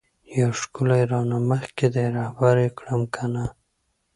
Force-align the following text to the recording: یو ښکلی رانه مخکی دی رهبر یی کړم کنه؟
یو 0.39 0.51
ښکلی 0.61 1.01
رانه 1.11 1.37
مخکی 1.49 1.87
دی 1.93 2.05
رهبر 2.17 2.55
یی 2.63 2.69
کړم 2.77 3.01
کنه؟ 3.15 3.45